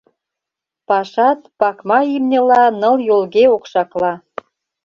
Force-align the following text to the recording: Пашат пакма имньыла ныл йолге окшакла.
Пашат 0.87 1.39
пакма 1.59 1.99
имньыла 2.15 2.63
ныл 2.79 2.95
йолге 3.07 3.43
окшакла. 3.55 4.13